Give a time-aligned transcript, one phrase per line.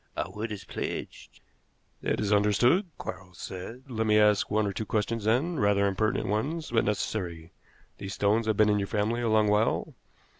[0.17, 1.41] Our word is pledged."
[2.01, 3.83] "That is understood," Quarles said.
[3.87, 7.51] "Let me ask one or two questions, then rather impertinent ones, but necessary.
[7.99, 9.93] These stones have been in your family a long while?"